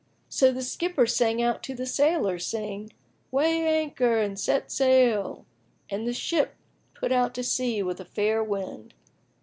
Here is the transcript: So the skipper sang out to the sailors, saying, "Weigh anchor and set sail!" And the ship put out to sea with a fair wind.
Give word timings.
So 0.29 0.51
the 0.51 0.63
skipper 0.63 1.05
sang 1.05 1.43
out 1.43 1.61
to 1.61 1.75
the 1.75 1.85
sailors, 1.85 2.43
saying, 2.47 2.91
"Weigh 3.29 3.83
anchor 3.83 4.17
and 4.17 4.39
set 4.39 4.71
sail!" 4.71 5.45
And 5.91 6.07
the 6.07 6.11
ship 6.15 6.55
put 6.95 7.11
out 7.11 7.35
to 7.35 7.43
sea 7.43 7.83
with 7.83 7.99
a 7.99 8.05
fair 8.05 8.43
wind. 8.43 8.95